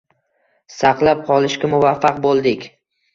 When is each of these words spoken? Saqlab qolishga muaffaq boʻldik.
Saqlab 0.75 1.21
qolishga 1.27 1.69
muaffaq 1.73 2.17
boʻldik. 2.25 2.67